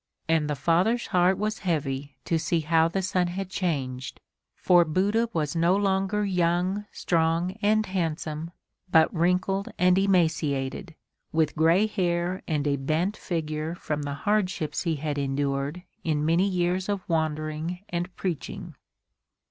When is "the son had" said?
2.87-3.51